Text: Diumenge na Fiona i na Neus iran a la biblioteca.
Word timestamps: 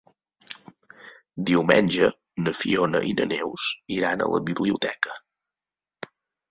Diumenge 1.49 2.09
na 2.47 2.55
Fiona 2.63 3.03
i 3.11 3.15
na 3.21 3.29
Neus 3.35 3.69
iran 4.01 4.27
a 4.29 4.33
la 4.37 4.43
biblioteca. 4.51 5.19